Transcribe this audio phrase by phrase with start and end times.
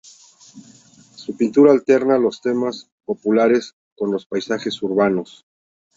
[1.15, 5.45] Su pintura alterna los temas populares con los paisajes urbanos.